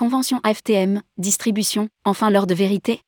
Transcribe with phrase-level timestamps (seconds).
[0.00, 3.02] convention AFTM, distribution, enfin l'heure de vérité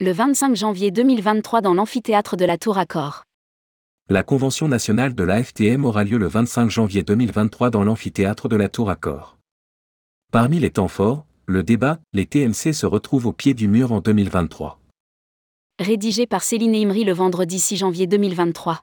[0.00, 3.24] Le 25 janvier 2023 dans l'amphithéâtre de la Tour Accord.
[4.08, 8.70] La convention nationale de l'AFTM aura lieu le 25 janvier 2023 dans l'amphithéâtre de la
[8.70, 9.36] Tour Accord.
[10.32, 14.00] Parmi les temps forts, le débat, les TMC se retrouvent au pied du mur en
[14.00, 14.80] 2023.
[15.78, 18.80] Rédigé par Céline Imri le vendredi 6 janvier 2023.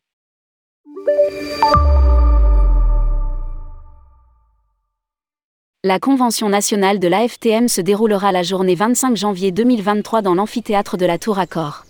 [5.88, 11.06] La convention nationale de l'AFTM se déroulera la journée 25 janvier 2023 dans l'amphithéâtre de
[11.06, 11.86] la Tour Accord.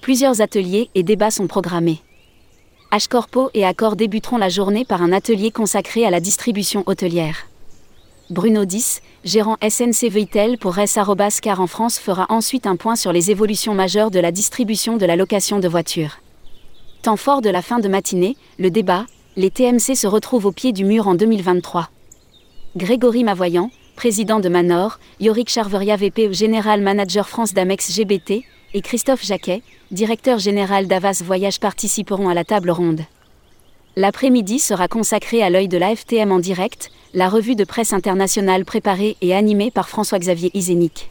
[0.00, 2.00] Plusieurs ateliers et débats sont programmés.
[2.90, 7.46] H-Corpo et Accor débuteront la journée par un atelier consacré à la distribution hôtelière.
[8.30, 10.98] Bruno Dis, gérant SNC Vitel pour S
[11.42, 15.04] Car en France fera ensuite un point sur les évolutions majeures de la distribution de
[15.04, 16.20] la location de voitures.
[17.02, 19.04] Temps fort de la fin de matinée, le débat,
[19.36, 21.90] les TMC se retrouvent au pied du mur en 2023.
[22.76, 29.24] Grégory Mavoyant, président de Manor, Yorick Charveria VP Général Manager France d'Amex GBT, et Christophe
[29.24, 33.00] Jacquet, directeur général d'Avas Voyage participeront à la table ronde.
[33.96, 39.16] L'après-midi sera consacré à l'œil de l'AFTM en direct, la revue de presse internationale préparée
[39.20, 41.10] et animée par François-Xavier Isénic.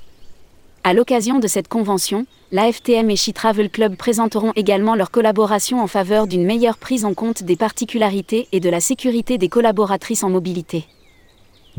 [0.86, 5.88] À l'occasion de cette convention, l'AFTM et She Travel Club présenteront également leur collaboration en
[5.88, 10.30] faveur d'une meilleure prise en compte des particularités et de la sécurité des collaboratrices en
[10.30, 10.86] mobilité.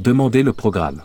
[0.00, 1.02] Demandez le programme.